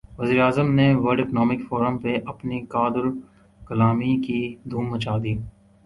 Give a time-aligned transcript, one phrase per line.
[0.19, 4.41] وزیر اعظم نے ورلڈ اکنامک فورم پہ اپنی قادرالکلامی کی
[4.69, 5.33] دھوم مچا دی